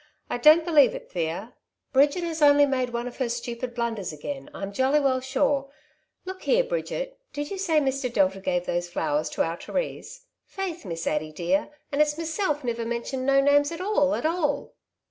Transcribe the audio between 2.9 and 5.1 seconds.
of her stupid blunders again, I'*m jolly